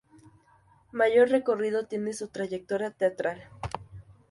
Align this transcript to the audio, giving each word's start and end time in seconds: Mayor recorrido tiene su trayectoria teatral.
Mayor 0.91 1.29
recorrido 1.29 1.85
tiene 1.85 2.13
su 2.13 2.29
trayectoria 2.29 2.89
teatral. 2.89 3.43